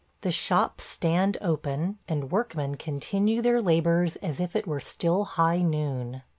[0.21, 5.61] The shops stand open, and workmen continue their labors as if it were still high
[5.61, 6.23] noon.